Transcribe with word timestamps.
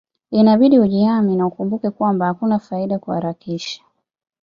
Inabidi 0.31 0.79
ujihami 0.79 1.35
na 1.35 1.45
ukumbuke 1.47 1.89
kwamba 1.89 2.25
hakuna 2.25 2.59
faida 2.59 2.99
kuharakisha 2.99 3.81